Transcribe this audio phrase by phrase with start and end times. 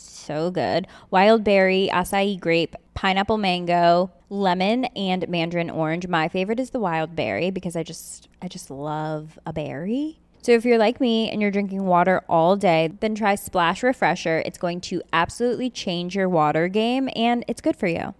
[0.00, 0.86] so good.
[1.10, 6.06] Wild berry, acai grape, pineapple mango, lemon, and mandarin orange.
[6.08, 10.18] My favorite is the wild berry because I just I just love a berry.
[10.42, 14.42] So if you're like me and you're drinking water all day, then try Splash Refresher.
[14.44, 18.14] It's going to absolutely change your water game and it's good for you.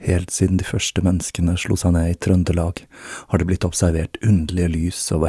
[0.00, 2.86] Helt siden de første menneskene slo seg ned i Trøndelag,
[3.28, 5.28] har det blitt observert underlige lys over.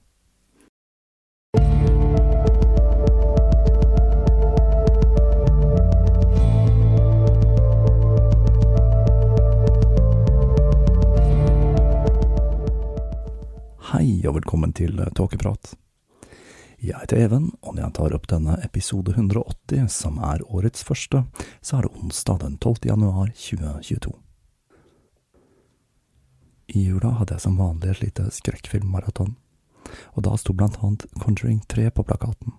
[13.91, 15.73] Hei og velkommen til Tåkeprat.
[16.79, 21.25] Jeg heter Even, og når jeg tar opp denne episode 180, som er årets første,
[21.59, 22.87] så er det onsdag den 12.
[22.87, 24.13] januar 2022.
[26.71, 29.33] I jula hadde jeg som vanlig et lite skrekkfilmmaraton,
[30.15, 32.55] og da sto blant annet Conjuring 3 på plakaten.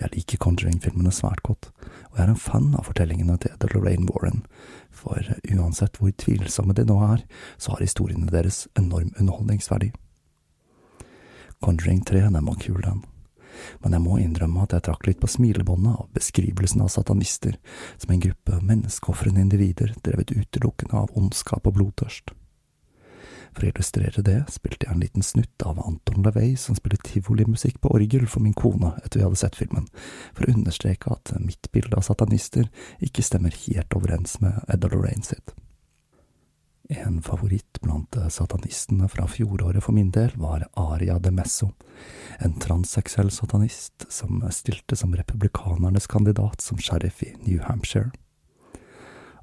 [0.00, 1.68] Jeg liker Conjuring-filmene svært godt,
[2.08, 4.46] og jeg er en fan av fortellingene til Edel Lorraine Warren,
[4.88, 5.20] for
[5.52, 7.26] uansett hvor tvilsomme de nå er,
[7.60, 9.92] så har historiene deres enorm underholdningsverdi.
[11.62, 13.02] Conjuring 3, den var kul, den.
[13.84, 17.58] Men jeg må innrømme at jeg trakk litt på smilebåndet av beskrivelsen av satanister
[18.00, 22.32] som en gruppe menneskeofrende individer drevet utelukkende av ondskap og blodtørst.
[23.52, 27.82] For å illustrere det spilte jeg en liten snutt av Anton LaVey som spiller tivolimusikk
[27.84, 29.90] på orgel for min kone etter vi hadde sett filmen,
[30.32, 32.70] for å understreke at mitt bilde av satanister
[33.04, 35.52] ikke stemmer helt overens med Edda Lorraine sitt.
[36.92, 41.70] En favoritt blant satanistene fra fjoråret for min del var Aria de Messo,
[42.38, 48.10] en transseksuell satanist som stilte som republikanernes kandidat som sheriff i New Hampshire.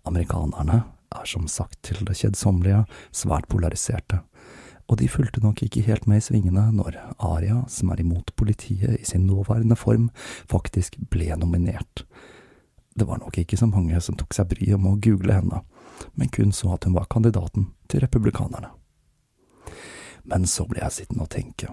[0.05, 4.21] Amerikanerne er som sagt til det kjedsommelige svært polariserte,
[4.85, 9.00] og de fulgte nok ikke helt med i svingene når Aria, som er imot politiet
[9.00, 10.12] i sin nåværende form,
[10.45, 12.06] faktisk ble nominert.
[12.94, 15.65] Det var nok ikke så mange som tok seg bryet om å google henne,
[16.13, 18.72] men kun så at hun var kandidaten til republikanerne.
[20.24, 21.72] Men så ble jeg sittende og tenke.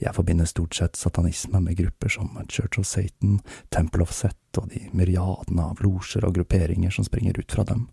[0.00, 4.70] Jeg forbinder stort sett satanisme med grupper som Church of Satan, Temple of Set og
[4.72, 7.88] de myriadene av losjer og grupperinger som springer ut fra dem,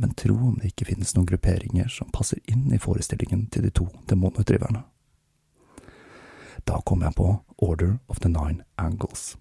[0.00, 3.72] men tro om det ikke finnes noen grupperinger som passer inn i forestillingen til de
[3.74, 4.82] to demonutdriverne.
[6.64, 7.28] Da kom jeg på
[7.58, 9.36] Order of the Nine Angles.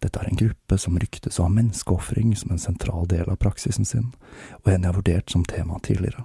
[0.00, 3.88] Dette er en gruppe som ryktes å ha menneskeofring som en sentral del av praksisen
[3.88, 4.12] sin,
[4.62, 6.24] og en jeg har vurdert som tema tidligere.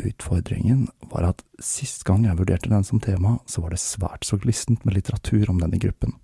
[0.00, 4.38] Utfordringen var at sist gang jeg vurderte den som tema, så var det svært så
[4.40, 6.16] glissent med litteratur om denne gruppen.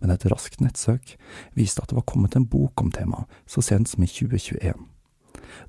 [0.00, 1.14] Men et raskt nettsøk
[1.54, 4.74] viste at det var kommet en bok om temaet så sent som i 2021.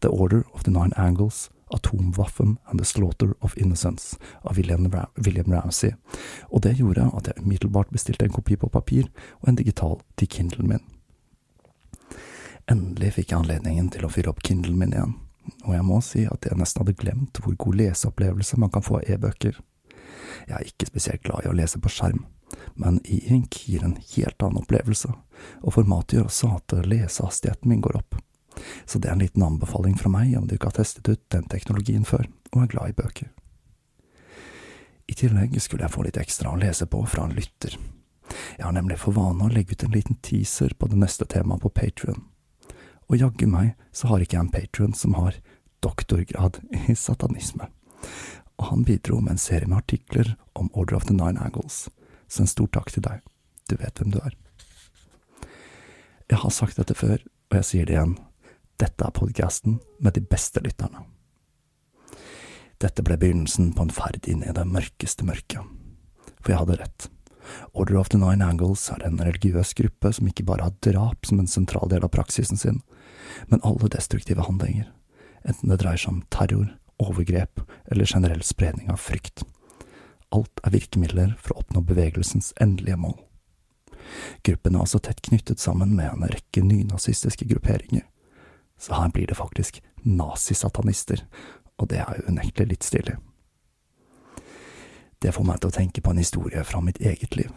[0.01, 5.07] The Order of the Nine Angles, Atomwaffen and the Slaughter of Innocence av William, Ra
[5.15, 5.93] William Ramsey,
[6.49, 9.09] og det gjorde at jeg umiddelbart bestilte en kopi på papir
[9.41, 10.83] og en digital til Kindlen min.
[12.71, 15.17] Endelig fikk jeg anledningen til å fyre opp Kindlen min igjen,
[15.65, 18.99] og jeg må si at jeg nesten hadde glemt hvor god leseopplevelse man kan få
[19.01, 19.59] av e-bøker.
[20.45, 22.25] Jeg er ikke spesielt glad i å lese på skjerm,
[22.75, 25.11] men e-ink gir en helt annen opplevelse,
[25.61, 28.17] og formatet gjør også at lesehastigheten min går opp.
[28.85, 31.47] Så det er en liten anbefaling fra meg om du ikke har testet ut den
[31.51, 33.31] teknologien før, og er glad i bøker.
[35.05, 37.77] I tillegg skulle jeg få litt ekstra å lese på fra en lytter.
[38.57, 41.61] Jeg har nemlig for vane å legge ut en liten teaser på det neste temaet
[41.61, 42.23] på Patrion.
[43.05, 45.37] Og jaggu meg så har ikke jeg en Patrion som har
[45.85, 46.57] doktorgrad
[46.89, 47.69] i satanisme.
[48.57, 51.85] Og han bidro med en serie med artikler om Order of the Nine Angles,
[52.27, 53.21] så en stor takk til deg.
[53.69, 54.33] Du vet hvem du er.
[56.31, 57.19] Jeg har sagt dette før,
[57.51, 58.15] og jeg sier det igjen.
[58.81, 61.05] Dette er podkasten med de beste lytterne.
[62.83, 65.63] Dette ble begynnelsen på en ferd inn i det mørkeste mørket.
[66.41, 67.07] For jeg hadde rett.
[67.73, 71.39] Order of the Nine Angles er en religiøs gruppe som ikke bare har drap som
[71.39, 72.81] en sentral del av praksisen sin,
[73.47, 74.89] men alle destruktive handlinger,
[75.45, 77.61] enten det dreier seg om terror, overgrep
[77.91, 79.45] eller generell spredning av frykt.
[80.35, 83.15] Alt er virkemidler for å oppnå bevegelsens endelige mål.
[84.45, 88.03] Gruppen er altså tett knyttet sammen med en rekke nynazistiske grupperinger,
[88.79, 91.23] så her blir det faktisk nazisatanister,
[91.77, 93.15] og det er jo unektelig litt stilig.
[95.19, 97.53] Det får meg til å tenke på en historie fra mitt eget liv.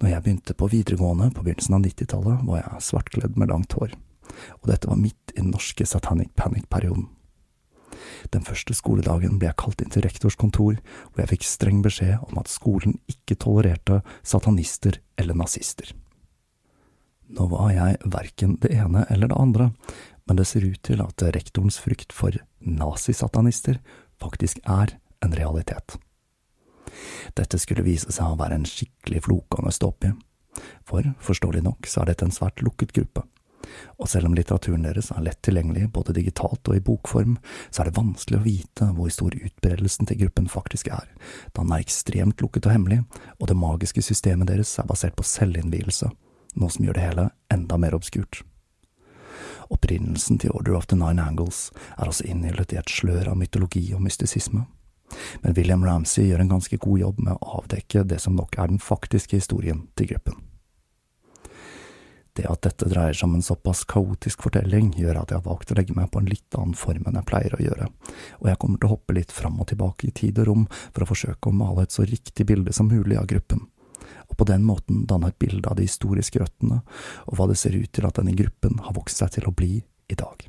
[0.00, 3.96] Når jeg begynte på videregående på begynnelsen av 90-tallet, var jeg svartkledd med langt hår,
[4.62, 7.10] og dette var midt i den norske satanic panic-perioden.
[8.32, 10.78] Den første skoledagen ble jeg kalt inn til rektors kontor,
[11.10, 15.92] hvor jeg fikk streng beskjed om at skolen ikke tolererte satanister eller nazister.
[17.32, 19.70] Nå var jeg verken det ene eller det andre,
[20.24, 23.80] men det ser ut til at rektorens frykt for nazisatanister
[24.20, 25.96] faktisk er en realitet.
[27.34, 29.92] Dette skulle vise seg å være en skikkelig flokende stå
[30.86, 33.24] for forståelig nok så er dette en svært lukket gruppe,
[33.98, 37.36] og selv om litteraturen deres er lett tilgjengelig både digitalt og i bokform,
[37.70, 41.08] så er det vanskelig å vite hvor stor utbredelsen til gruppen faktisk er,
[41.52, 43.00] da den er ekstremt lukket og hemmelig,
[43.40, 46.12] og det magiske systemet deres er basert på selvinnvielse,
[46.58, 48.42] noe som gjør det hele enda mer obskurt.
[49.72, 53.86] Opprinnelsen til Order of the Nine Angles er altså innhyllet i et slør av mytologi
[53.96, 54.66] og mystisisme.
[55.42, 58.72] Men William Ramsey gjør en ganske god jobb med å avdekke det som nok er
[58.72, 60.42] den faktiske historien til gruppen.
[62.34, 65.70] Det at dette dreier seg om en såpass kaotisk fortelling, gjør at jeg har valgt
[65.70, 67.86] å legge meg på en litt annen form enn jeg pleier å gjøre,
[68.40, 71.04] og jeg kommer til å hoppe litt fram og tilbake i tid og rom for
[71.04, 73.62] å forsøke å male et så riktig bilde som mulig av gruppen,
[74.28, 76.80] og på den måten danne et bilde av de historiske røttene
[77.26, 79.76] og hva det ser ut til at denne gruppen har vokst seg til å bli
[79.82, 80.46] i dag.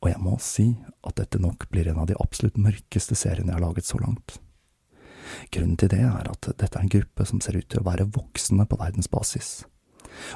[0.00, 0.68] Og jeg må si
[1.06, 4.38] at dette nok blir en av de absolutt mørkeste seriene jeg har laget så langt.
[5.52, 8.08] Grunnen til det er at dette er en gruppe som ser ut til å være
[8.14, 9.50] voksende på verdensbasis,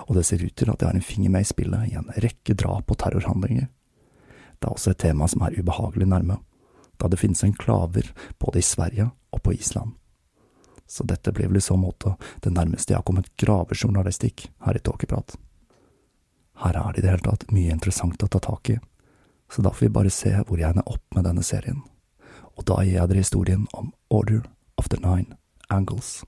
[0.07, 2.11] og det ser ut til at de har en finger med i spillet i en
[2.25, 3.71] rekke drap og terrorhandlinger.
[4.61, 6.39] Det er også et tema som er ubehagelig nærme,
[7.01, 9.97] da det finnes enklaver både i Sverige og på Island.
[10.93, 14.83] Så dette blir vel i så måte det nærmeste jeg har kommet gravejournalistikk her i
[14.85, 15.39] Tåkeprat.
[16.61, 18.77] Her er det i det hele tatt mye interessant å ta tak i,
[19.49, 21.81] så da får vi bare se hvor jeg ender opp med denne serien.
[22.61, 24.45] Og da gir jeg dere historien om Order
[24.77, 25.41] of the Nine
[25.73, 26.21] Angles.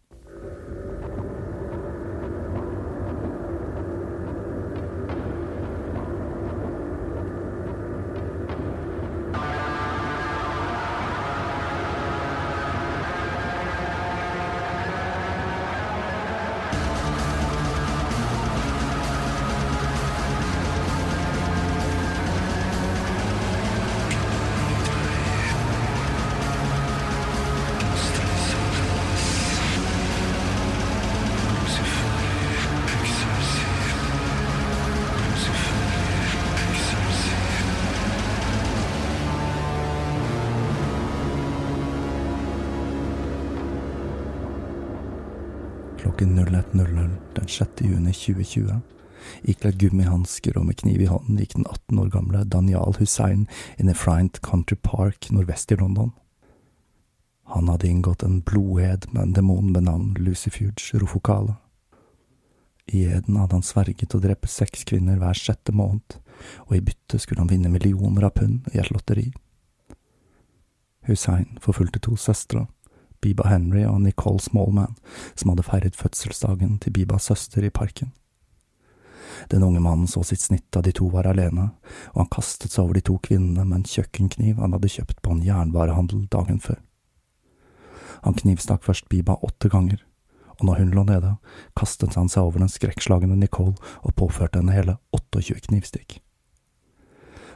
[46.14, 47.68] Klokken 01.00 den 6.
[47.80, 48.80] juni 2020,
[49.50, 53.48] ikledd gummihansker og med kniv i hånden, gikk den 18 år gamle Daniel Hussein
[53.82, 56.12] inn i Friant Country Park nordvest i London.
[57.50, 61.56] Han hadde inngått en bloded med en demon ved navn Lucifuge Rufocale.
[62.86, 66.20] I eden hadde han sverget å drepe seks kvinner hver sjette måned,
[66.68, 69.32] og i bytte skulle han vinne millioner av pund i et lotteri.
[71.10, 72.68] Hussein forfulgte to søstre,
[73.24, 74.94] Biba Henry og Nicole Smallman,
[75.34, 78.12] som hadde feiret fødselsdagen til Bibas søster i parken.
[79.50, 81.70] Den unge mannen så sitt snitt da de to var alene,
[82.14, 85.34] og han kastet seg over de to kvinnene med en kjøkkenkniv han hadde kjøpt på
[85.34, 86.80] en jernvarehandel dagen før.
[88.24, 90.04] Han knivstakk først Biba åtte ganger,
[90.54, 91.34] og når hun lå nede,
[91.76, 96.20] kastet han seg over den skrekkslagne Nicole og påførte henne hele 28 knivstikk.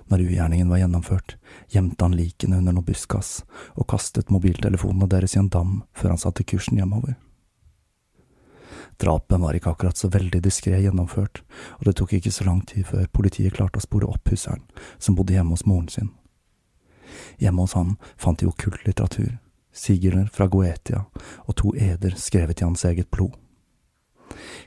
[0.09, 1.37] Når ugjerningen var gjennomført,
[1.69, 3.43] gjemte han likene under noe buskas
[3.75, 7.19] og kastet mobiltelefonene deres i en dam før han satte kursen hjemover.
[8.99, 11.43] Drapet var ikke akkurat så veldig diskré gjennomført,
[11.79, 14.65] og det tok ikke så lang tid før politiet klarte å spore opp husseren,
[14.99, 16.09] som bodde hjemme hos moren sin.
[17.39, 19.37] Hjemme hos han fant de okkult litteratur,
[19.73, 21.05] sigler fra Goetia
[21.45, 23.37] og to eder skrevet i hans eget blod.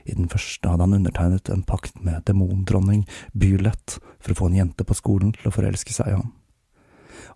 [0.04, 4.58] I den første hadde han undertegnet en pakt med demondronning Bylett for å få en
[4.60, 6.32] jente på skolen til å forelske seg i ham.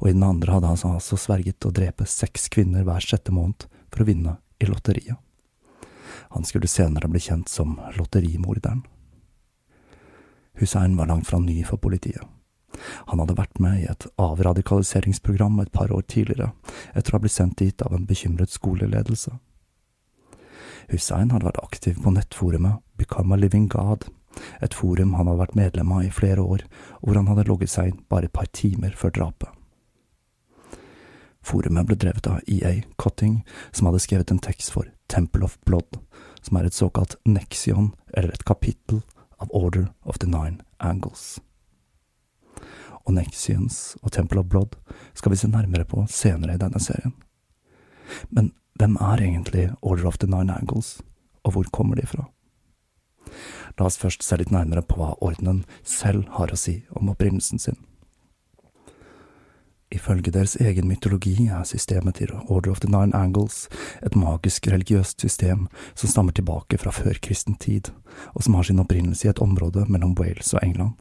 [0.00, 3.68] Og i den andre hadde han altså sverget å drepe seks kvinner hver sjette måned
[3.92, 5.16] for å vinne i lotteriet.
[6.34, 8.82] Han skulle senere bli kjent som lotterimorderen.
[10.56, 12.24] Hussein var langt fra ny for politiet.
[13.08, 16.50] Han hadde vært med i et avradikaliseringsprogram et par år tidligere,
[16.92, 19.32] etter å ha blitt sendt dit av en bekymret skoleledelse.
[20.92, 24.06] Hussein hadde vært aktiv på nettforumet Become a Living God,
[24.62, 26.64] et forum han hadde vært medlem av i flere år,
[27.00, 29.50] hvor han hadde logget seg inn bare et par timer før drapet.
[31.46, 33.40] Forumet ble drevet av EA Cotting,
[33.70, 36.00] som hadde skrevet en tekst for Temple of Blood,
[36.42, 39.02] som er et såkalt nexion, eller et kapittel,
[39.38, 41.38] av Order of the Nine Angles.
[43.04, 44.78] Og Nexions og Temple of Blood
[45.14, 47.12] skal vi se nærmere på senere i denne serien.
[48.30, 51.00] Men hvem er egentlig Order of the Nine Angles,
[51.44, 52.28] og hvor kommer de fra?
[53.78, 57.60] La oss først se litt nærmere på hva ordenen selv har å si om opprinnelsen
[57.60, 57.78] sin.
[59.94, 63.68] Ifølge deres egen mytologi er systemet til Order of the Nine Angles
[64.02, 67.92] et magisk religiøst system som stammer tilbake fra førkristen tid,
[68.34, 70.98] og som har sin opprinnelse i et område mellom Wales og England.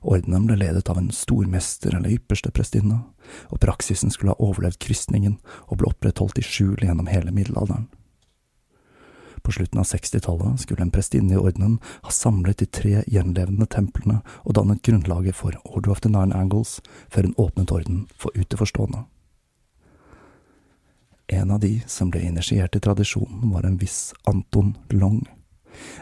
[0.00, 3.02] Ordenen ble ledet av en stormester eller ypperste prestinne,
[3.50, 7.88] og praksisen skulle ha overlevd kristningen og ble opprettholdt i skjul gjennom hele middelalderen.
[9.42, 14.20] På slutten av 60-tallet skulle en prestinne i ordenen ha samlet de tre gjenlevende templene
[14.44, 19.06] og dannet grunnlaget for Order of the Nine Angles, før hun åpnet orden for utenforstående.
[21.30, 25.22] En av de som ble initiert i tradisjonen, var en viss Anton Long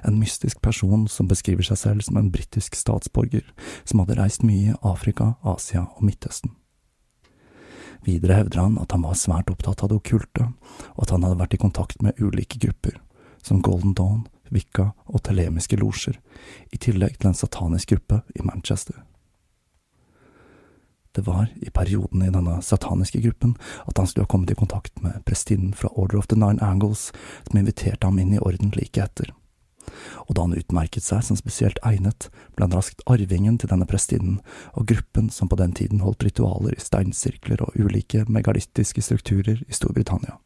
[0.02, 3.46] en mystisk person som beskriver seg selv som en britisk statsborger
[3.84, 6.54] som hadde reist mye i Afrika, Asia og Midtøsten.
[8.06, 10.52] Videre hevder han at han var svært opptatt av det okkulte,
[10.94, 13.00] og at han hadde vært i kontakt med ulike grupper,
[13.42, 16.16] som Golden Dawn, Wicca og telemiske losjer,
[16.72, 19.02] i tillegg til en satanisk gruppe i Manchester.
[21.12, 23.56] Det var i perioden i denne sataniske gruppen
[23.90, 27.10] at han skulle ha kommet i kontakt med prestinnen fra Order of the Nine Angles,
[27.48, 29.32] som inviterte ham inn i orden like etter
[30.26, 34.40] og da han utmerket seg som spesielt egnet, ble han raskt arvingen til denne prestinnen
[34.74, 39.76] og gruppen som på den tiden holdt ritualer i steinsirkler og ulike megalittiske strukturer i
[39.76, 40.38] Storbritannia.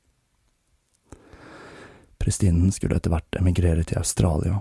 [2.22, 4.60] Prestinnen skulle etter hvert emigrere til Australia,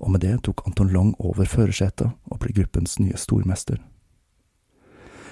[0.00, 3.82] og med det tok Anton Long over førersetet og ble gruppens nye stormester.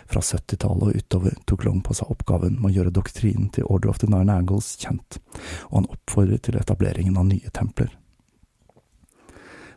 [0.06, 3.90] Fra 70-tallet og utover tok Long på seg oppgaven med å gjøre doktrinen til Order
[3.90, 5.18] of the Nine Angles kjent,
[5.70, 7.90] og han oppfordret til etableringen av nye templer.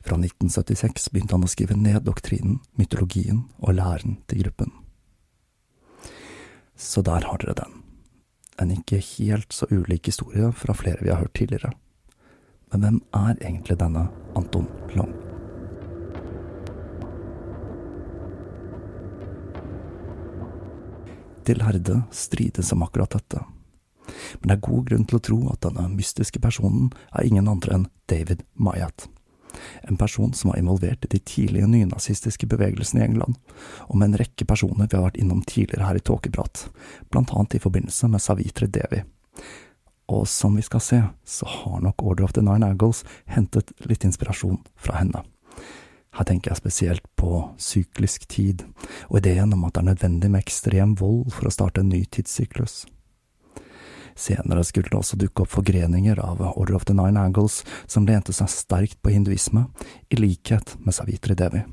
[0.02, 4.72] Fra 1976 begynte han å skrive ned doktrinen, mytologien og læren til gruppen.
[6.80, 7.74] Så der har dere den.
[8.60, 11.74] En ikke helt så ulik historie fra flere vi har hørt tidligere.
[12.72, 14.08] Men hvem er egentlig denne
[14.40, 15.12] Anton Long?
[21.44, 23.42] De lærde strides om akkurat dette,
[24.40, 27.80] men det er god grunn til å tro at denne mystiske personen er ingen andre
[27.80, 29.08] enn David Mayat
[29.82, 33.38] en person som var involvert i de tidlige nynazistiske bevegelsene i England,
[33.88, 36.68] og med en rekke personer vi har vært innom tidligere her i Tåkeprat,
[37.10, 39.04] blant annet i forbindelse med Savitre Devi.
[40.10, 44.06] Og som vi skal se, så har nok Order of the Nine Angles hentet litt
[44.08, 45.22] inspirasjon fra henne.
[46.18, 48.64] Her tenker jeg spesielt på syklisk tid,
[49.10, 52.02] og ideen om at det er nødvendig med ekstrem vold for å starte en ny
[52.10, 52.88] tidssyklus.
[54.20, 58.36] Senere skulle det også dukke opp forgreninger av Order of the Nine Angles som lente
[58.36, 59.70] seg sterkt på hinduisme,
[60.12, 61.64] i likhet med Savitri Devi.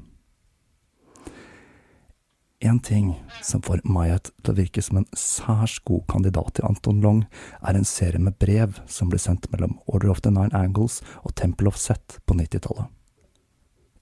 [2.61, 3.11] En ting
[3.43, 7.25] som får Mayat til å virke som en særs god kandidat til Anton Long,
[7.61, 11.35] er en serie med brev som ble sendt mellom Order of the Nine Angles og
[11.37, 12.89] Temple of Set på 90-tallet.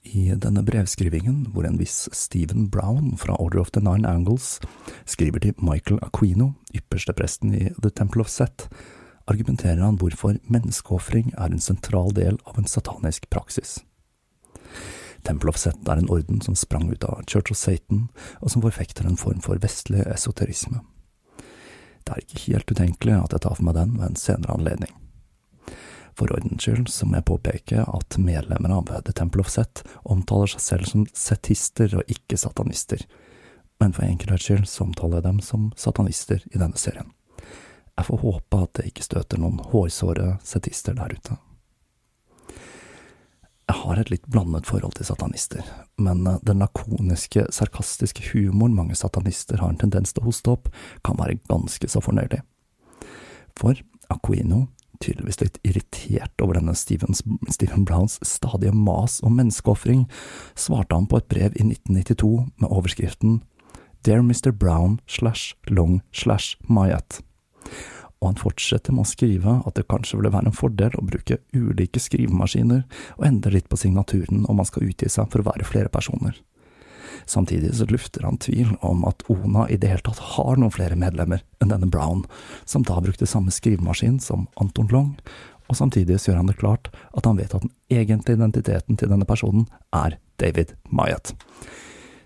[0.05, 4.59] I denne brevskrivingen, hvor en viss Stephen Brown fra Order of the Nine Angles
[5.05, 8.67] skriver til Michael Aquino, ypperste presten i The Temple of Set,
[9.25, 13.79] argumenterer han hvorfor menneskeofring er en sentral del av en satanisk praksis.
[15.25, 18.07] Temple of Set er en orden som sprang ut av Church of Satan,
[18.41, 20.83] og som forfekter en form for vestlig esoterisme.
[22.05, 24.93] Det er ikke helt utenkelig at jeg tar for meg den ved en senere anledning.
[26.15, 30.53] For ordens skyld så må jeg påpeke at medlemmer av The Temple of Set omtaler
[30.53, 33.03] seg selv som setister og ikke satanister,
[33.83, 37.11] men for enkelhets skyld så omtaler jeg dem som satanister i denne serien.
[37.95, 41.37] Jeg får håpe at det ikke støter noen hårsåre setister der ute.
[43.65, 45.63] Jeg har et litt blandet forhold til satanister,
[45.97, 50.69] men den lakoniske, sarkastiske humoren mange satanister har en tendens til å hoste opp,
[51.03, 52.43] kan være ganske så fornøyelig.
[53.57, 53.79] For
[54.13, 54.67] Aquino,
[55.03, 60.05] tydeligvis litt irritert over denne Stevens, Stephen Browns stadige mas om menneskeofring,
[60.55, 63.41] svarte han på et brev i 1992 med overskriften
[64.05, 64.51] Dear Mr.
[64.53, 67.23] Brown slash long slash Mayat
[68.25, 71.37] og han fortsetter med å skrive at det kanskje ville være en fordel å bruke
[71.53, 72.83] ulike skrivemaskiner
[73.17, 76.37] og endre litt på signaturen om man skal utgi seg for å være flere personer.
[77.25, 80.97] Samtidig så lufter han tvil om at Ona i det hele tatt har noen flere
[80.99, 82.25] medlemmer enn denne Brown,
[82.65, 85.15] som da brukte samme skrivemaskin som Anton Long,
[85.65, 89.09] og samtidig så gjør han det klart at han vet at den egentlige identiteten til
[89.09, 91.33] denne personen er David Mayat.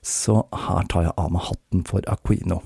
[0.03, 2.60] Så her tar jeg av meg hatten for Aquino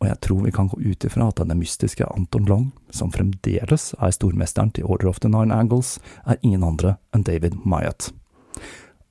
[0.00, 3.90] og jeg tror vi kan gå ut ifra at denne mystiske Anton Long, som fremdeles
[4.00, 8.08] er stormesteren til Order of the Nine Angles, er ingen andre enn David Myatt.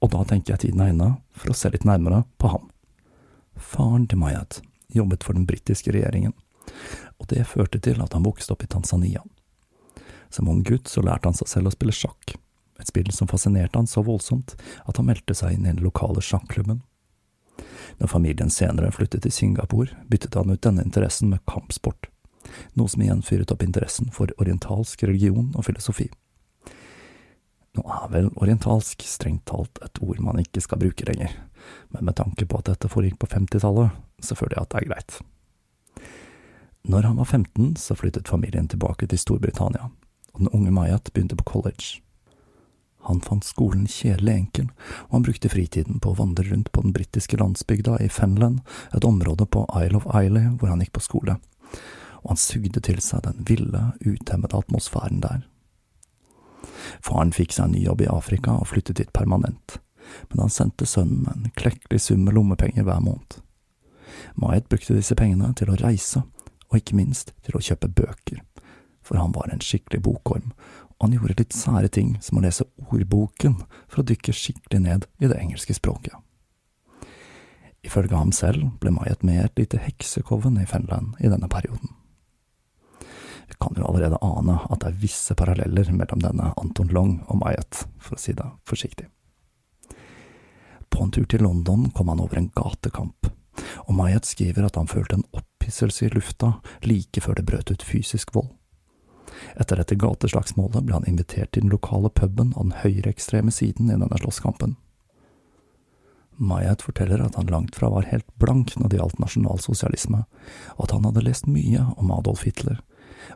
[0.01, 2.67] Og da tenker jeg tiden er inne for å se litt nærmere på ham.
[3.55, 4.61] Faren til Mayat
[4.93, 6.33] jobbet for den britiske regjeringen,
[7.21, 9.23] og det førte til at han vokste opp i Tanzania.
[10.33, 12.35] Som ung gutt så lærte han seg selv å spille sjakk,
[12.79, 14.55] et spill som fascinerte han så voldsomt
[14.85, 16.81] at han meldte seg inn i den lokale sjakklubben
[17.99, 22.07] når familien senere flyttet til Singapore, byttet han ut denne interessen med kampsport,
[22.79, 26.09] noe som igjen fyret opp interessen for orientalsk religion og filosofi.
[27.77, 31.35] Nå er vel orientalsk strengt talt et ord man ikke skal bruke lenger,
[31.93, 33.93] men med tanke på at dette foregikk på 50-tallet,
[34.25, 35.19] så føler jeg at det er greit.
[36.89, 39.91] Når han var 15, så flyttet familien tilbake til Storbritannia,
[40.33, 41.99] og den unge Mayat begynte på college.
[43.07, 44.71] Han fant skolen kjedelig enkel,
[45.07, 48.59] og han brukte fritiden på å vandre rundt på den britiske landsbygda i Fenland,
[48.95, 51.37] et område på Isle of Islay hvor han gikk på skole,
[52.23, 55.45] og han sugde til seg den ville, utemmede atmosfæren der.
[57.05, 59.79] Faren fikk seg en ny jobb i Afrika og flyttet dit permanent,
[60.29, 63.39] men han sendte sønnen en klekkelig sum med lommepenger hver måned.
[64.39, 66.23] Mayet brukte disse pengene til å reise,
[66.69, 68.41] og ikke minst til å kjøpe bøker,
[69.05, 70.53] for han var en skikkelig bokorm,
[70.99, 75.07] og han gjorde litt sære ting som å lese ordboken for å dykke skikkelig ned
[75.21, 76.17] i det engelske språket.
[77.85, 81.95] Ifølge ham selv ble Mayet med et lite heksekoven i Fenland i denne perioden.
[83.49, 87.41] Vi kan jo allerede ane at det er visse paralleller mellom denne Anton Long og
[87.41, 89.07] Mayet, for å si det forsiktig.
[90.89, 93.31] På en tur til London kom han over en gatekamp,
[93.87, 97.85] og Mayet skriver at han følte en opphisselse i lufta like før det brøt ut
[97.85, 98.51] fysisk vold.
[99.57, 103.97] Etter dette gateslagsmålet ble han invitert til den lokale puben av den høyreekstreme siden i
[103.97, 104.75] denne slåsskampen.
[106.39, 110.23] Mayet forteller at han langt fra var helt blank når det gjaldt nasjonalsosialisme,
[110.77, 112.79] og at han hadde lest mye om Adolf Hitler,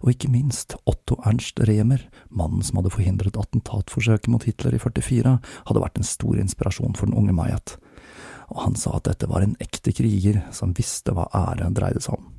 [0.04, 5.38] og ikke minst Otto Ernst Rehmer, mannen som hadde forhindret attentatforsøket mot Hitler i 44,
[5.70, 7.78] hadde vært en stor inspirasjon for den unge Mayat,
[8.52, 12.20] og han sa at dette var en ekte kriger som visste hva ære dreide seg
[12.20, 12.34] om.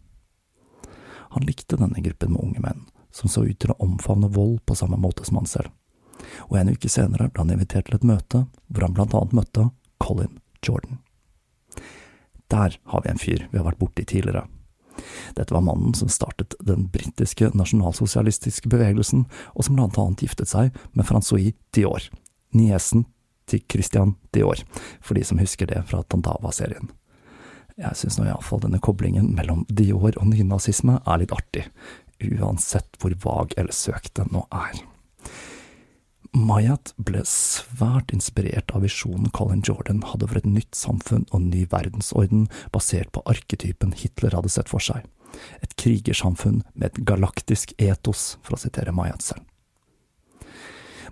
[1.35, 4.77] Han likte denne gruppen med unge menn, som så ut til å omfavne vold på
[4.79, 5.72] samme måte som han selv.
[6.53, 9.68] Og en uke senere ble han invitert til et møte hvor han blant annet møtte
[10.03, 11.00] Colin Jordan.
[12.53, 14.44] Der har vi en fyr vi har vært borti tidligere.
[15.37, 20.75] Dette var mannen som startet den britiske nasjonalsosialistiske bevegelsen, og som blant annet giftet seg
[20.93, 22.09] med Francois Dior,
[22.55, 23.07] niesen
[23.51, 24.61] til Christian Dior,
[25.05, 26.93] for de som husker det fra Tantava-serien.
[27.75, 31.67] Jeg synes nå iallfall denne koblingen mellom Dior og nynazisme er litt artig,
[32.23, 34.85] uansett hvor vag eller søkt den nå er.
[36.35, 41.62] Mayat ble svært inspirert av visjonen Colin Jordan hadde for et nytt samfunn og ny
[41.70, 45.05] verdensorden basert på arketypen Hitler hadde sett for seg,
[45.62, 49.47] et krigersamfunn med et galaktisk etos, for å sitere Mayat selv.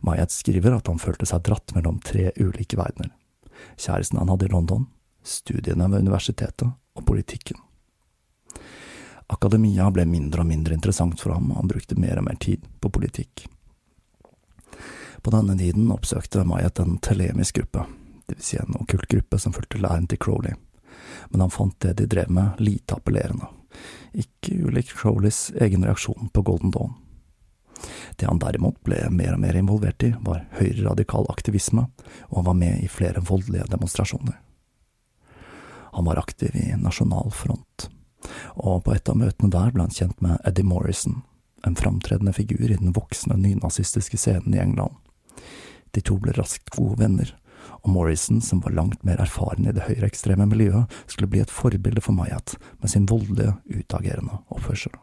[0.03, 3.15] Mayat skriver at han følte seg dratt mellom tre ulike verdener,
[3.79, 4.91] kjæresten han hadde i London,
[5.23, 7.63] studiene ved universitetet og politikken.
[9.31, 12.67] Akademia ble mindre og mindre interessant for ham, og han brukte mer og mer tid
[12.83, 13.47] på politikk.
[15.23, 17.85] På denne tiden oppsøkte Mayat en telemisk gruppe,
[18.27, 20.57] vil si en okkult gruppe som fulgte læren til Crowley,
[21.31, 23.47] men han fant det de drev med lite appellerende,
[24.13, 26.97] ikke ulik Crowleys egen reaksjon på Golden Dawn.
[28.17, 31.87] Det han derimot ble mer og mer involvert i, var høyreradikal aktivisme,
[32.29, 34.37] og han var med i flere voldelige demonstrasjoner.
[35.93, 37.89] Han var aktiv i Nasjonal Front,
[38.55, 41.23] og på et av møtene der ble han kjent med Eddie Morrison,
[41.67, 44.99] en framtredende figur i den voksne nynazistiske scenen i England.
[45.93, 47.35] De to ble raskt gode venner,
[47.83, 52.03] og Morrison, som var langt mer erfaren i det høyreekstreme miljøet, skulle bli et forbilde
[52.03, 54.95] for Mayat med sin voldelige, utagerende oppførsel.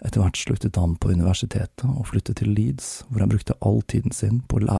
[0.00, 4.14] Etter hvert sluttet han på universitetet og flyttet til Leeds, hvor han brukte all tiden
[4.16, 4.79] sin på å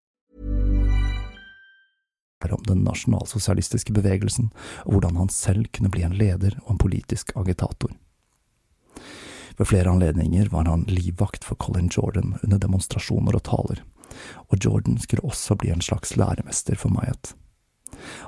[2.49, 4.49] Om den nasjonalsosialistiske bevegelsen,
[4.85, 7.93] og hvordan han selv kunne bli en leder og en politisk agitator.
[9.57, 13.83] Ved flere anledninger var han livvakt for Colin Jordan under demonstrasjoner og taler,
[14.49, 17.35] og Jordan skulle også bli en slags læremester for Mayat.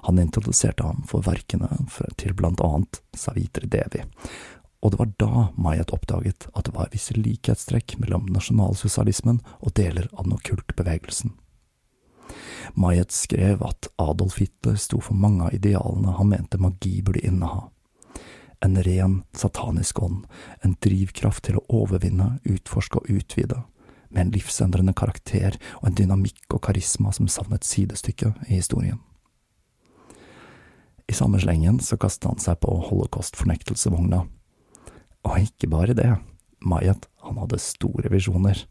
[0.05, 1.71] Han introduserte ham for verkene
[2.21, 4.03] til blant annet Savitri Devi,
[4.83, 10.09] og det var da Mayat oppdaget at det var visse likhetstrekk mellom nasjonalsosialismen og deler
[10.11, 11.31] av den okkulte bevegelsen.
[12.73, 17.67] Mayet skrev at Adolf Hitler sto for mange av idealene han mente magi burde inneha.
[18.63, 20.25] En ren, satanisk ånd,
[20.63, 23.63] en drivkraft til å overvinne, utforske og utvide,
[24.13, 29.01] med en livsendrende karakter og en dynamikk og karisma som savnet sidestykke i historien.
[31.07, 34.23] I samme slengen så kastet han seg på holocaust-fornektelsevogna.
[35.27, 36.09] Og ikke bare det,
[36.63, 38.63] Mayet, han hadde store visjoner.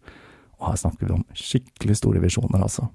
[0.57, 2.89] Og her snakker vi om skikkelig store visjoner, altså.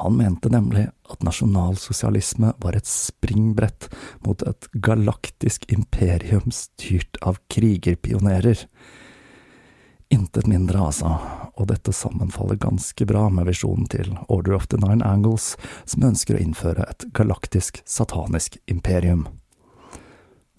[0.00, 3.88] Han mente nemlig at nasjonalsosialisme var et springbrett
[4.26, 8.66] mot et galaktisk imperium styrt av krigerpionerer.
[10.14, 11.16] Intet mindre, altså,
[11.56, 15.54] og dette sammenfaller ganske bra med visjonen til Order of the Nine Angles,
[15.88, 19.26] som ønsker å innføre et galaktisk satanisk imperium.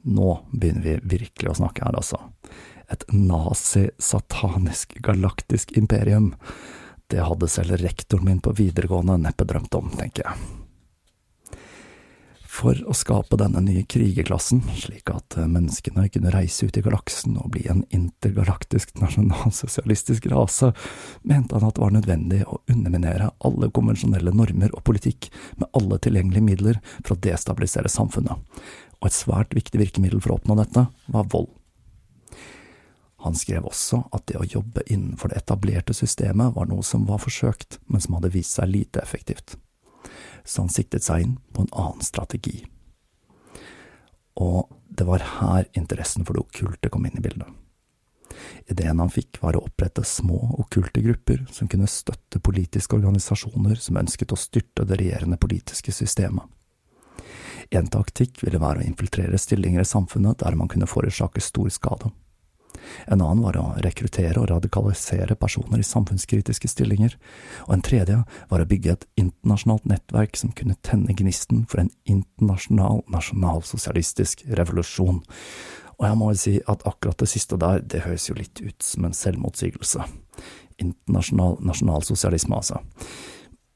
[0.05, 2.19] Nå begynner vi virkelig å snakke her, altså.
[2.91, 6.33] Et nazi-satanisk galaktisk imperium.
[7.07, 10.61] Det hadde selv rektoren min på videregående neppe drømt om, tenker jeg.
[12.55, 17.49] For å skape denne nye krigerklassen, slik at menneskene kunne reise ut i galaksen og
[17.51, 20.71] bli en intergalaktisk nasjonalsosialistisk rase,
[21.27, 25.27] mente han at det var nødvendig å underminere alle konvensjonelle normer og politikk
[25.59, 28.63] med alle tilgjengelige midler for å destabilisere samfunnet,
[29.01, 31.51] og et svært viktig virkemiddel for å oppnå dette var vold.
[33.25, 37.23] Han skrev også at det å jobbe innenfor det etablerte systemet var noe som var
[37.23, 39.55] forsøkt, men som hadde vist seg lite effektivt.
[40.45, 42.59] Så han siktet seg inn på en annen strategi.
[44.37, 47.49] Og det var her interessen for det okkulte kom inn i bildet.
[48.69, 53.97] Ideen han fikk var å opprette små okkulte grupper som kunne støtte politiske organisasjoner som
[54.01, 56.45] ønsket å styrte det regjerende politiske systemet.
[57.73, 62.13] En taktikk ville være å infiltrere stillinger i samfunnet der man kunne forårsake stor skade.
[63.07, 67.15] En annen var å rekruttere og radikalisere personer i samfunnskritiske stillinger,
[67.67, 71.91] og en tredje var å bygge et internasjonalt nettverk som kunne tenne gnisten for en
[72.09, 75.21] internasjonal nasjonalsosialistisk revolusjon.
[75.95, 78.83] Og jeg må jo si at akkurat det siste der, det høres jo litt ut
[78.83, 80.03] som en selvmotsigelse.
[80.81, 82.81] Internasjonal nasjonalsosialisme, altså.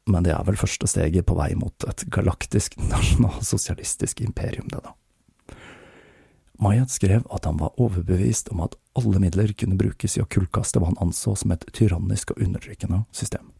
[0.10, 4.96] Men det er vel første steget på vei mot et galaktisk nasjonalsosialistisk imperium, det, da.
[6.60, 10.82] Mayat skrev at han var overbevist om at alle midler kunne brukes i å kullkaste
[10.82, 13.54] hva han anså som et tyrannisk og undertrykkende system.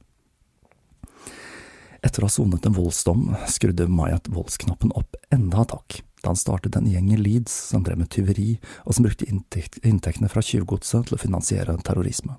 [2.04, 6.40] Etter å ha sonet en voldsdom skrudde Mayat voldsknappen opp enda et hakk da han
[6.40, 11.08] startet en gjeng i Leeds som drev med tyveri, og som brukte inntektene fra tjuvgodset
[11.08, 12.36] til å finansiere terrorisme.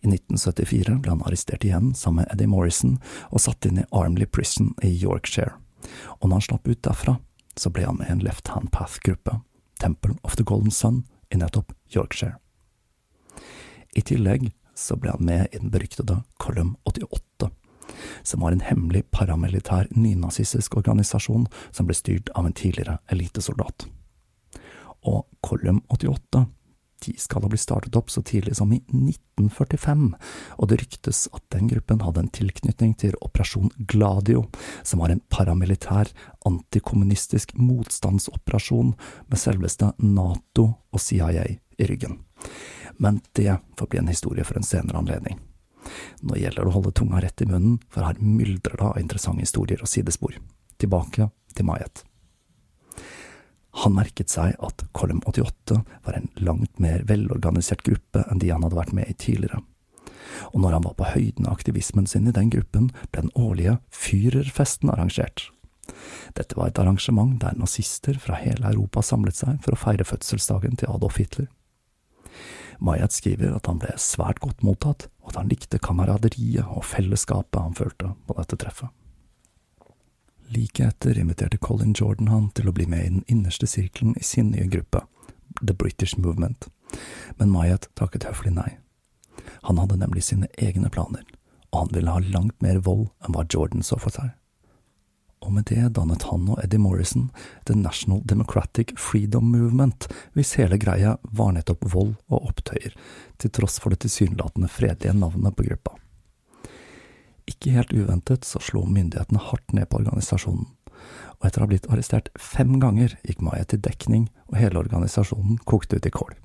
[0.00, 2.96] I 1974 ble han arrestert igjen sammen med Eddie Morrison
[3.28, 5.58] og satt inn i Armley Prison i Yorkshire,
[6.20, 7.18] og når han slapp ut derfra,
[7.60, 9.40] så ble han med i en Left Hand Path-gruppe,
[9.80, 12.38] Temple of the Golden Sun, i nettopp Yorkshire.
[13.92, 17.50] I tillegg så ble han med i den beryktede Column 88,
[18.22, 23.86] som var en hemmelig paramilitær nynazistisk organisasjon som ble styrt av en tidligere elitesoldat.
[25.04, 26.46] Og Column 88
[27.06, 30.06] de skal ha blitt startet opp så tidlig som i 1945,
[30.58, 34.46] og det ryktes at den gruppen hadde en tilknytning til Operasjon Gladio,
[34.82, 36.12] som var en paramilitær,
[36.48, 38.94] antikommunistisk motstandsoperasjon
[39.26, 42.20] med selveste Nato og CIA i ryggen.
[43.00, 45.38] Men det får bli en historie for en senere anledning.
[46.20, 49.46] Nå gjelder det å holde tunga rett i munnen, for her myldrer det av interessante
[49.46, 50.36] historier og sidespor.
[50.80, 52.04] Tilbake til Mayet.
[53.70, 58.64] Han merket seg at Column 88 var en langt mer velorganisert gruppe enn de han
[58.66, 59.62] hadde vært med i tidligere.
[60.50, 63.78] Og når han var på høyden av aktivismen sin i den gruppen, ble den årlige
[63.94, 65.48] Führerfesten arrangert.
[66.38, 70.78] Dette var et arrangement der nazister fra hele Europa samlet seg for å feire fødselsdagen
[70.80, 71.48] til Adolf Hitler.
[72.80, 77.60] Mayat skriver at han ble svært godt mottatt, og at han likte kameraderiet og fellesskapet
[77.60, 78.88] han følte på dette treffet.
[80.50, 84.26] Like etter inviterte Colin Jordan han til å bli med i den innerste sirkelen i
[84.26, 85.04] sin nye gruppe,
[85.62, 86.66] The British Movement,
[87.38, 88.72] men Mayat takket høflig nei.
[89.68, 91.24] Han hadde nemlig sine egne planer,
[91.70, 94.34] og han ville ha langt mer vold enn hva Jordan så for seg
[95.40, 97.30] og med det dannet han og Eddie Morrison
[97.68, 102.94] The National Democratic Freedom Movement, hvis hele greia var nettopp vold og opptøyer,
[103.40, 105.96] til tross for det tilsynelatende fredelige navnet på gruppa.
[107.50, 110.68] Ikke helt uventet så slo myndighetene hardt ned på organisasjonen,
[111.40, 115.58] og etter å ha blitt arrestert fem ganger gikk Maya til dekning, og hele organisasjonen
[115.66, 116.36] kokte ut i kål.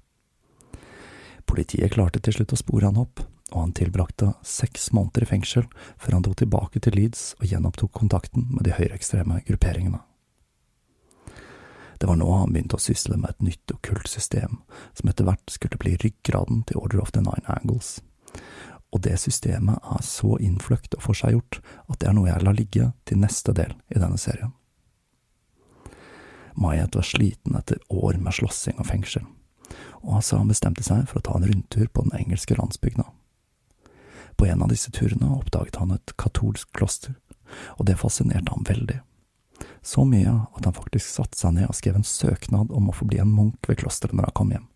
[1.46, 3.22] Politiet klarte til slutt å spore han opp,
[3.54, 5.68] og han tilbrakte seks måneder i fengsel
[6.02, 10.02] før han dro tilbake til Leeds og gjenopptok kontakten med de høyreekstreme grupperingene.
[12.02, 14.60] Det var nå han begynte å sysle med et nytt okkult system,
[14.98, 18.00] som etter hvert skulle bli ryggraden til Order of the Nine Angles.
[18.96, 21.60] Og det systemet er så innfløkt og forseggjort
[21.92, 24.54] at det er noe jeg lar ligge til neste del i denne serien.
[26.56, 29.26] Mayet var sliten etter år med slåssing og fengsel,
[30.00, 33.04] og han bestemte seg for å ta en rundtur på den engelske landsbygda.
[34.40, 37.18] På en av disse turene oppdaget han et katolsk kloster,
[37.76, 39.02] og det fascinerte ham veldig.
[39.84, 43.08] Så mye at han faktisk satte seg ned og skrev en søknad om å få
[43.12, 44.68] bli en munk ved klosteret når han kom hjem.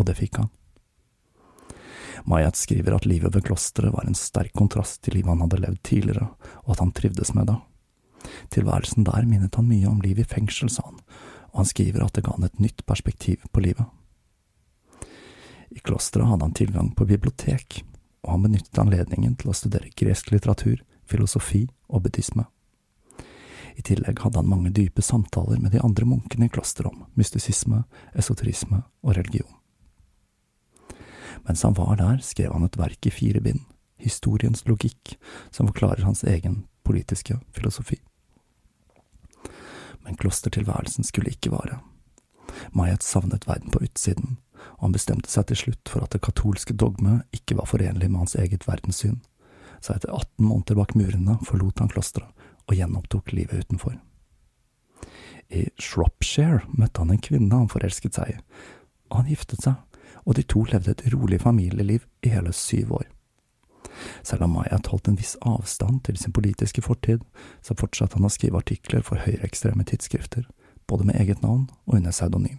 [0.00, 0.52] Og det fikk han.
[2.24, 5.80] Mayat skriver at livet ved klosteret var en sterk kontrast til livet han hadde levd
[5.84, 6.30] tidligere,
[6.64, 7.58] og at han trivdes med det.
[8.54, 11.02] Tilværelsen der minnet han mye om livet i fengsel, sa han,
[11.52, 13.84] og han skriver at det ga han et nytt perspektiv på livet.
[15.74, 17.82] I klosteret hadde han tilgang på bibliotek,
[18.24, 22.46] og han benyttet anledningen til å studere gresk litteratur, filosofi og buddhisme.
[23.74, 27.82] I tillegg hadde han mange dype samtaler med de andre munkene i klosteret om mystisisme,
[28.14, 29.50] esoterisme og religion.
[31.44, 33.64] Mens han var der, skrev han et verk i fire bind,
[34.00, 35.14] Historiens logikk,
[35.54, 38.00] som forklarer hans egen politiske filosofi.
[40.04, 41.78] Men klostertilværelsen skulle ikke vare.
[42.76, 44.36] Mayet savnet verden på utsiden,
[44.76, 48.24] og han bestemte seg til slutt for at det katolske dogmet ikke var forenlig med
[48.26, 49.22] hans eget verdenssyn,
[49.80, 53.96] så etter 18 måneder bak murene forlot han klosteret og gjenopptok livet utenfor.
[55.52, 58.38] I Shropshire møtte han en kvinne han forelsket seg i,
[59.12, 59.76] og han giftet seg,
[60.24, 63.08] og de to levde et rolig familieliv i hele syv år.
[64.22, 67.22] Selv om Mayat holdt en viss avstand til sin politiske fortid,
[67.62, 70.48] så fortsatte han å skrive artikler for høyreekstreme tidsskrifter,
[70.88, 72.58] både med eget navn og under pseudonym.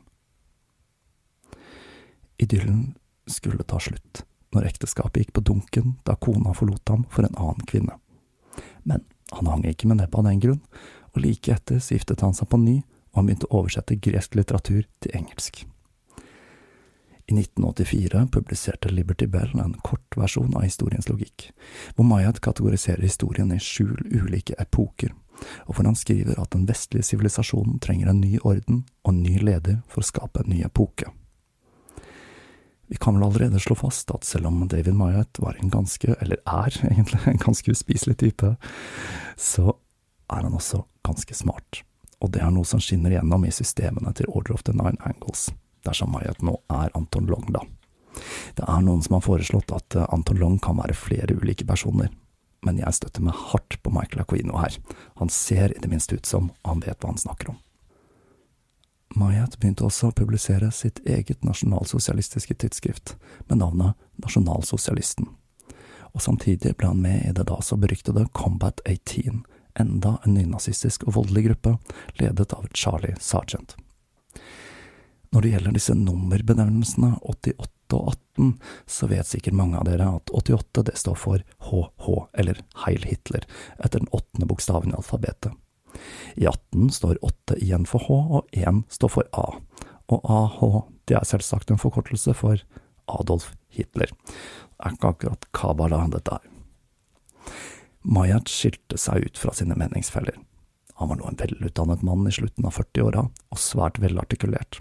[2.42, 2.96] Idyllen
[3.28, 4.24] skulle ta slutt
[4.56, 7.98] når ekteskapet gikk på dunken da kona forlot ham for en annen kvinne.
[8.84, 9.04] Men
[9.36, 10.62] han hang ikke med nebbet av den grunn,
[11.16, 14.36] og like etter så giftet han seg på ny, og han begynte å oversette gresk
[14.38, 15.66] litteratur til engelsk.
[17.28, 21.50] I 1984 publiserte Liberty Bell en kortversjon av historiens logikk,
[21.96, 25.10] hvor Mayat kategoriserer historien i sju ulike epoker,
[25.66, 29.40] og hvor han skriver at den vestlige sivilisasjonen trenger en ny orden og en ny
[29.42, 31.10] leder for å skape en ny epoke.
[32.94, 36.38] Vi kan vel allerede slå fast at selv om David Mayat var en ganske, eller
[36.46, 38.54] er egentlig, en ganske uspiselig type,
[39.34, 39.72] så
[40.30, 41.82] er han også ganske smart,
[42.22, 45.50] og det er noe som skinner igjennom i systemene til Order of the Nine Angles,
[45.86, 47.64] dersom Mayat nå er Anton Long, da.
[48.56, 52.12] Det er noen som har foreslått at eh, Anton Long kan være flere ulike personer,
[52.66, 54.78] men jeg støtter meg hardt på Michael Aquino her.
[55.22, 57.62] Han ser i det minste ut som han vet hva han snakker om.
[59.16, 63.16] Mayat begynte også å publisere sitt eget nasjonalsosialistiske tidsskrift,
[63.48, 65.30] med navnet Nasjonalsosialisten.
[66.16, 69.44] Og samtidig ble han med i det da så beryktede Combat 18,
[69.80, 71.78] enda en nynazistisk og voldelig gruppe,
[72.20, 73.76] ledet av Charlie Sergeant.
[75.36, 78.52] Når det gjelder disse nummerbenevnelsene 88 og 18,
[78.88, 82.08] så vet sikkert mange av dere at 88 det står for HH,
[82.40, 83.44] eller Heil Hitler,
[83.76, 85.52] etter den åttende bokstaven i alfabetet.
[86.40, 89.60] I 18 står 8 igjen for H, og 1 står for A.
[90.08, 90.64] Og AH
[91.12, 92.64] det er selvsagt en forkortelse for
[93.12, 94.16] Adolf Hitler.
[94.16, 96.50] Det er ikke akkurat Kabala dette er.
[98.08, 100.40] Mayat skilte seg ut fra sine meningsfeller.
[100.96, 104.80] Han var nå en velutdannet mann i slutten av 40-åra, og svært velartikulert.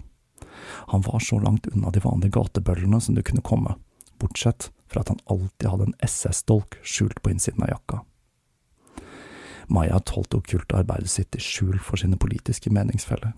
[0.93, 3.75] Han var så langt unna de vanlige gatebøllene som det kunne komme,
[4.21, 8.03] bortsett fra at han alltid hadde en SS-dolk skjult på innsiden av jakka.
[9.67, 13.33] Maya holdt okkulte arbeidet sitt i skjul for sine politiske meningsfeller.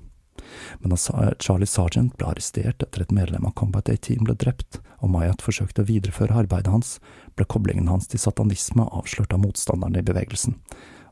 [0.79, 0.97] Men da
[1.39, 5.83] Charlie Sergeant ble arrestert etter et medlem av Combat 18 ble drept, og Mayat forsøkte
[5.83, 6.97] å videreføre arbeidet hans,
[7.35, 10.57] ble koblingen hans til satanisme avslørt av motstanderne i bevegelsen,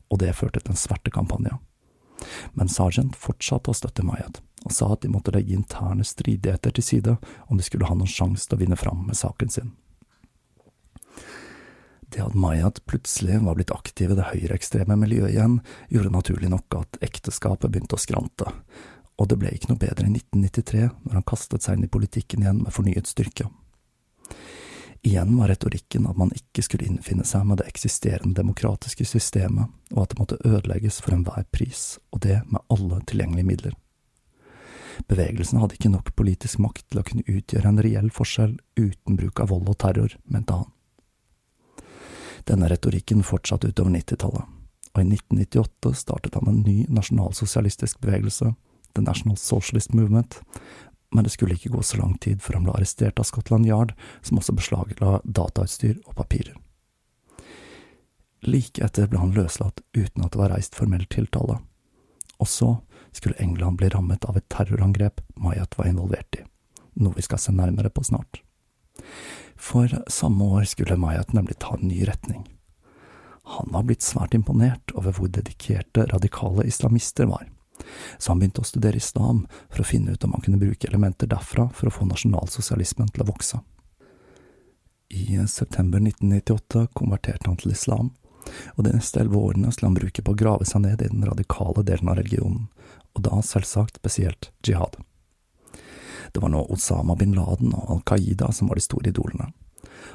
[0.09, 1.57] og det førte til en svertekampanje.
[2.53, 6.85] Men Sergeant fortsatte å støtte Mayat, og sa at de måtte legge interne stridigheter til
[6.85, 9.73] side om de skulle ha noen sjanse til å vinne fram med saken sin.
[12.09, 15.59] Det at Mayat plutselig var blitt aktiv i det høyreekstreme miljøet igjen,
[15.91, 18.51] gjorde naturlig nok at ekteskapet begynte å skrante,
[19.19, 22.45] og det ble ikke noe bedre i 1993, når han kastet seg inn i politikken
[22.45, 23.49] igjen med fornyet styrke.
[25.05, 30.05] Igjen var retorikken at man ikke skulle innfinne seg med det eksisterende demokratiske systemet, og
[30.05, 33.75] at det måtte ødelegges for enhver pris, og det med alle tilgjengelige midler.
[35.09, 39.41] Bevegelsen hadde ikke nok politisk makt til å kunne utgjøre en reell forskjell uten bruk
[39.43, 40.71] av vold og terror, mente han.
[42.45, 44.45] Denne retorikken fortsatte utover 90-tallet,
[44.95, 48.53] og i 1998 startet han en ny nasjonalsosialistisk bevegelse,
[48.95, 50.39] The National Socialist Movement,
[51.15, 53.93] men det skulle ikke gå så lang tid før han ble arrestert av Scotland Yard,
[54.21, 56.55] som også beslagla datautstyr og papirer.
[58.45, 61.57] Like etter ble han løslatt uten at det var reist formell tiltale.
[62.37, 62.75] Og så
[63.15, 66.43] skulle England bli rammet av et terrorangrep Mayat var involvert i,
[66.99, 68.41] noe vi skal se nærmere på snart.
[69.55, 72.43] For samme år skulle Mayat nemlig ta en ny retning.
[73.45, 77.45] Han var blitt svært imponert over hvor dedikerte radikale islamister var,
[78.17, 81.29] så han begynte å studere islam for å finne ut om han kunne bruke elementer
[81.29, 83.61] derfra for å få nasjonalsosialismen til å vokse.
[85.13, 88.09] I september 1998 konverterte han til islam,
[88.75, 91.25] og de neste elleve årene skulle han bruke på å grave seg ned i den
[91.25, 92.67] radikale delen av religionen,
[93.15, 94.97] og da selvsagt spesielt jihad.
[96.31, 99.51] Det var nå Osama bin Laden og Al Qaida som var de store idolene,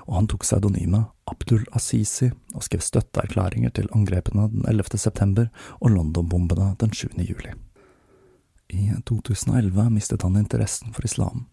[0.04, 4.98] og han tok pseudonymet Abdul Asisi og skrev støtteerklæringer til angrepene den 11.
[4.98, 5.48] september
[5.80, 7.08] og London-bombene den 7.
[7.24, 7.54] juli.
[8.70, 11.46] I 2011 mistet han interessen for islam,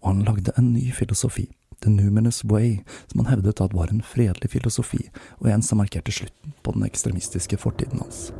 [0.00, 1.46] og han lagde en ny filosofi,
[1.84, 2.80] The Numinous Way,
[3.12, 5.04] som han hevdet at var en fredelig filosofi,
[5.38, 8.30] og en som markerte slutten på den ekstremistiske fortiden hans.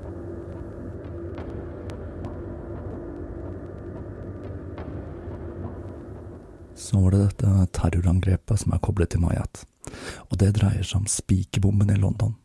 [6.77, 9.65] Så var det dette terrorangrepet som er koblet til Mayat,
[10.29, 12.37] og det dreier seg om spikerbomben i London.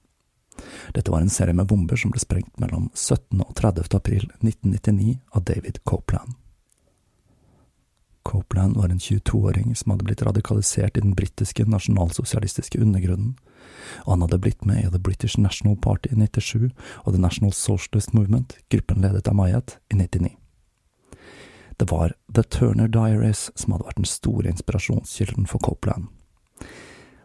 [0.96, 3.42] Dette var en serie med bomber som ble sprengt mellom 17.
[3.42, 3.92] og 30.
[3.98, 6.38] april 1999 av David Copeland.
[8.24, 13.34] Copeland var en 22-åring som hadde blitt radikalisert i den britiske nasjonalsosialistiske undergrunnen,
[14.06, 16.70] og han hadde blitt med i The British National Party i 97
[17.04, 20.41] og The National Socialist Movement, gruppen ledet av Mayat, i 99.
[21.82, 26.12] Det var The Turner Diaries som hadde vært den store inspirasjonskilden for Copeland.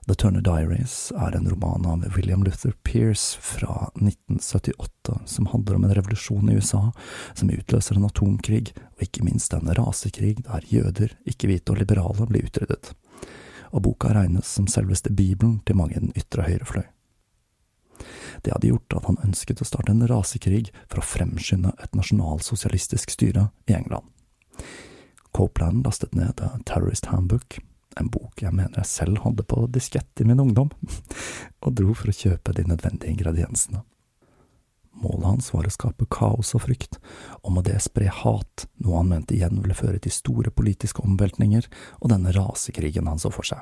[0.08, 5.84] The Turner Diaries er en roman av William Luther Pierce fra 1978 som handler om
[5.84, 6.80] en revolusjon i USA
[7.34, 12.48] som utløser en atomkrig, og ikke minst en rasekrig der jøder, ikke-hvite og liberale blir
[12.48, 12.94] utryddet.
[13.76, 16.86] Og boka regnes som selveste bibelen til mange i den ytre høyrefløy.
[18.40, 23.18] Det hadde gjort at han ønsket å starte en rasekrig for å fremskynde et nasjonalsosialistisk
[23.20, 24.15] styre i England.
[25.36, 27.58] Copeland lastet ned A Terrorist Handbook,
[28.00, 30.70] en bok jeg mener jeg selv hadde på diskett i min ungdom,
[31.64, 33.82] og dro for å kjøpe de nødvendige ingrediensene.
[34.96, 36.96] Målet hans var å skape kaos og frykt,
[37.44, 41.68] og med det spre hat, noe han mente igjen ville føre til store politiske omveltninger
[42.00, 43.60] og denne rasekrigen han så for seg.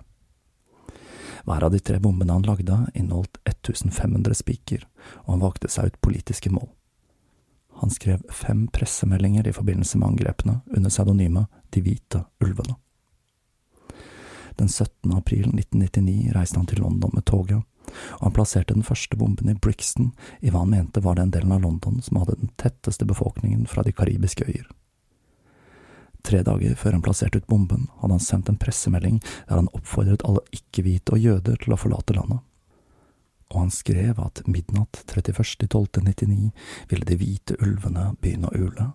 [1.45, 4.87] Hver av de tre bombene han lagde, inneholdt 1500 spiker,
[5.27, 6.71] og han valgte seg ut politiske mål.
[7.81, 12.77] Han skrev fem pressemeldinger i forbindelse med angrepene under pseudonymet De hvite ulvene.
[14.55, 15.13] Den 17.
[15.13, 17.65] april 1999 reiste han til London med toget,
[18.19, 21.53] og han plasserte den første bomben i Brixton, i hva han mente var den delen
[21.53, 24.71] av London som hadde den tetteste befolkningen fra de karibiske øyer.
[26.25, 30.25] Tre dager før han plasserte ut bomben, hadde han sendt en pressemelding der han oppfordret
[30.25, 32.41] alle ikke-hvite og jøder til å forlate landet.
[33.55, 36.51] Og han skrev at midnatt 31.12.99
[36.91, 38.89] ville de hvite ulvene begynne å ule,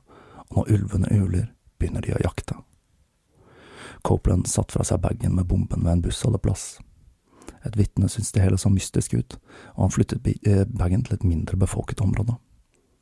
[0.50, 1.48] og når ulvene uler,
[1.80, 2.58] begynner de å jakte.
[4.04, 6.80] Copeland satt fra seg bagen med bomben ved en bussholdeplass.
[7.68, 9.38] Et vitne syntes det hele så mystisk ut,
[9.76, 12.36] og han flyttet eh, bagen til et mindre befolket område.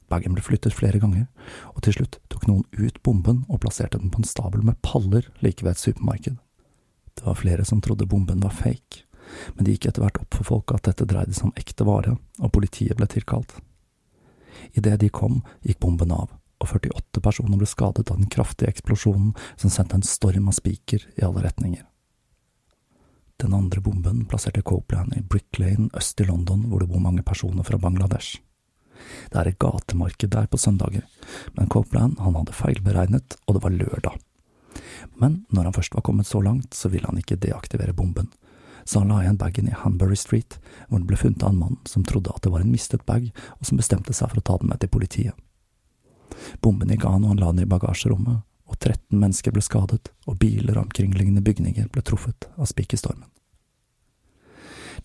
[0.08, 1.26] Bagen ble flyttet flere ganger,
[1.74, 5.28] og til slutt tok noen ut bomben og plasserte den på en stabel med paller
[5.42, 6.38] like ved et supermarked.
[7.18, 9.07] Det var flere som trodde bomben var fake,
[9.56, 12.18] men det gikk etter hvert opp for folk at dette dreide seg om ekte vare,
[12.40, 13.58] og politiet ble tilkalt.
[14.74, 19.36] Idet de kom, gikk bomben av, og 48 personer ble skadet av den kraftige eksplosjonen
[19.56, 21.86] som sendte en storm av spiker i alle retninger.
[23.38, 27.22] Den andre bomben plasserte Copeland i Brick Lane øst i London, hvor det bor mange
[27.22, 28.40] personer fra Bangladesh.
[29.30, 31.04] Det er et gatemarked der på søndager,
[31.54, 34.18] men Copeland han hadde feilberegnet, og det var lørdag.
[35.22, 38.32] Men når han først var kommet så langt, så ville han ikke deaktivere bomben,
[38.88, 41.80] så han la igjen bagen i Hanbury Street, hvor den ble funnet av en mann
[41.86, 43.30] som trodde at det var en mistet bag,
[43.60, 45.36] og som bestemte seg for å ta den med til politiet.
[46.64, 50.40] Bomben gikk an og han la den i bagasjerommet, og 13 mennesker ble skadet, og
[50.40, 53.28] biler og omkringliggende bygninger ble truffet av spikerstormen.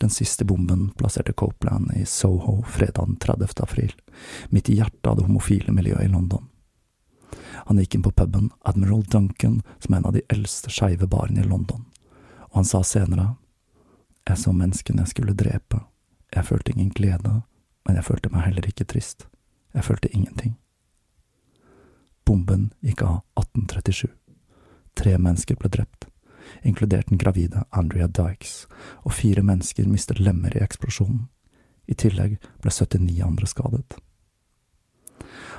[0.00, 3.60] Den siste bomben plasserte Copeland i Soho fredag den 30.
[3.66, 3.92] april,
[4.48, 6.48] midt i hjertet av det homofile miljøet i London.
[7.66, 11.44] Han gikk inn på puben Admiral Duncan, som er en av de eldste skeive barene
[11.44, 11.84] i London,
[12.50, 13.34] og han sa senere,
[14.28, 15.82] Jeg så menneskene jeg skulle drepe,
[16.34, 17.42] jeg følte ingen glede,
[17.86, 19.26] men jeg følte meg heller ikke trist,
[19.74, 20.54] jeg følte ingenting.
[22.24, 24.08] Bomben gikk av 1837.
[24.94, 26.06] Tre mennesker ble drept,
[26.62, 28.66] inkludert den gravide Andrea Dykes,
[29.02, 31.26] og fire mennesker mistet lemmer i eksplosjonen.
[31.90, 33.98] I tillegg ble 79 andre skadet.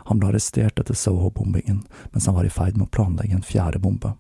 [0.08, 3.82] Han ble arrestert etter Soho-bombingen mens han var i ferd med å planlegge en fjerde
[3.84, 4.14] bombe.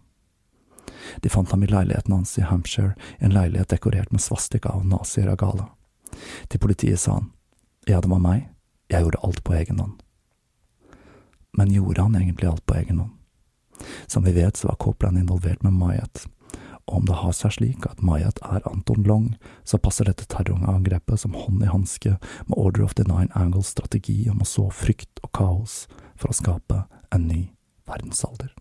[1.21, 5.69] De fant ham i leiligheten hans i Hampshire, en leilighet dekorert med svastika og nazi-regala.
[6.49, 7.29] Til politiet sa han,
[7.87, 8.47] ja, det var meg,
[8.89, 9.99] jeg gjorde alt på egen hånd
[11.53, 13.11] men gjorde han egentlig alt på egen hånd?
[14.07, 16.27] Som vi vet, så var Copeland involvert med Mayat,
[16.85, 19.27] og om det har seg slik at Mayat er Anton Long,
[19.63, 24.25] så passer dette terrorangrepet som hånd i hanske med Order of the Nine Angles strategi
[24.31, 25.85] om å så frykt og kaos
[26.15, 26.83] for å skape
[27.13, 27.41] en ny
[27.89, 28.51] verdensalder.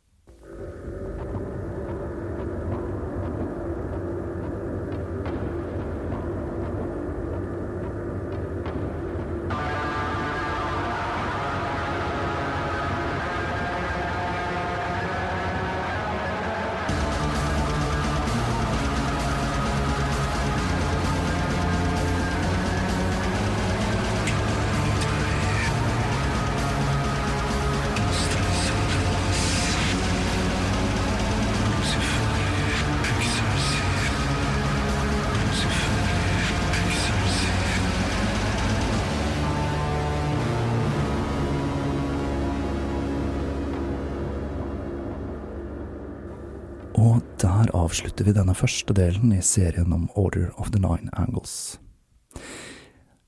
[47.03, 51.81] Og der avslutter vi denne første delen i serien om Order of the Nine Angles.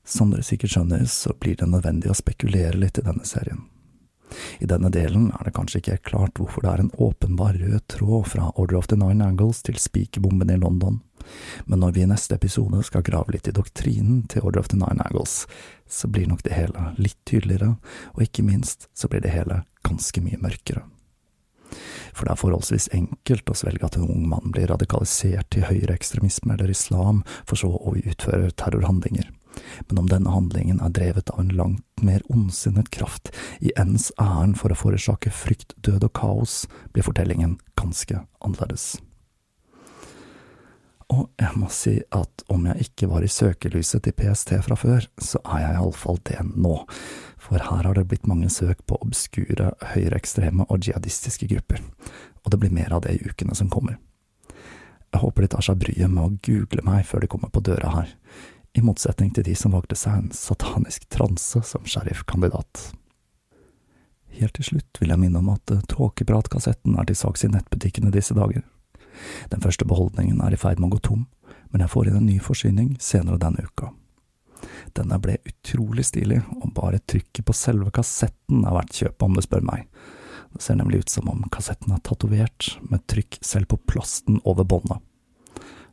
[0.07, 3.65] Som dere sikkert skjønner, så blir det nødvendig å spekulere litt i denne serien.
[4.63, 8.31] I denne delen er det kanskje ikke klart hvorfor det er en åpenbar rød tråd
[8.37, 11.01] fra Order of the Nine Angles til spikerbomben i London,
[11.67, 14.79] men når vi i neste episode skal grave litt i doktrinen til Order of the
[14.79, 15.49] Nine Angles,
[15.91, 17.75] så blir nok det hele litt tydeligere,
[18.15, 20.87] og ikke minst så blir det hele ganske mye mørkere
[22.15, 26.55] for det er forholdsvis enkelt å svelge at en ung mann blir radikalisert til høyreekstremisme
[26.57, 29.31] eller islam, for så å utføre terrorhandlinger.
[29.89, 33.31] Men om denne handlingen er drevet av en langt mer ondsinnet kraft
[33.63, 38.95] i ens æren for å forårsake frykt, død og kaos, blir fortellingen ganske annerledes.
[41.13, 45.07] Og jeg må si at om jeg ikke var i søkelyset til PST fra før,
[45.21, 46.79] så er jeg iallfall det nå,
[47.45, 51.83] for her har det blitt mange søk på obskure, høyreekstreme og jihadistiske grupper,
[52.45, 53.99] og det blir mer av det i ukene som kommer.
[55.13, 57.93] Jeg håper de tar seg bryet med å google meg før de kommer på døra
[58.01, 58.17] her.
[58.75, 62.81] i motsetning til de som valgte seg en satanisk transe som sheriffkandidat.
[64.35, 68.35] Helt til slutt vil jeg minne om at Tåkeprat-kassetten er til salgs i nettbutikkene disse
[68.35, 68.65] dager.
[69.55, 71.29] Den første beholdningen er i ferd med å gå tom,
[71.71, 73.93] men jeg får inn en ny forsyning senere denne uka.
[74.95, 79.43] Denne ble utrolig stilig, og bare trykket på selve kassetten er verdt kjøpet, om du
[79.43, 79.89] spør meg.
[80.55, 84.67] Det ser nemlig ut som om kassetten er tatovert med trykk selv på plasten over
[84.67, 85.03] båndet.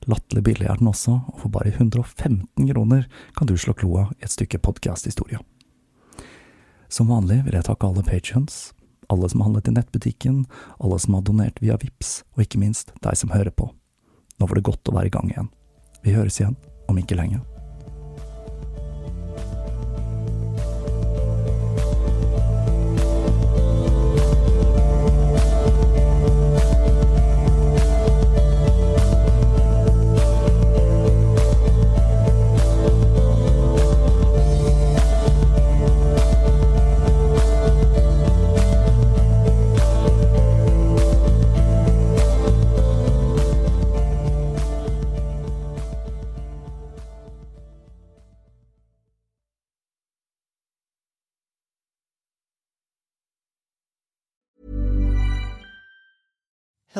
[0.09, 4.25] Latterlig billig er den også, og for bare 115 kroner kan du slå kloa i
[4.25, 5.41] et stykke podkasthistorie.
[6.89, 8.71] Som vanlig vil jeg takke alle patrions,
[9.11, 10.43] alle som har handlet i nettbutikken,
[10.81, 13.69] alle som har donert via VIPS, og ikke minst deg som hører på.
[14.37, 15.53] Nå var det godt å være i gang igjen.
[16.01, 16.57] Vi høres igjen
[16.89, 17.41] om ikke lenge.